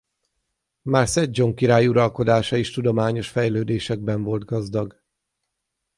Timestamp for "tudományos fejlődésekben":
2.71-4.23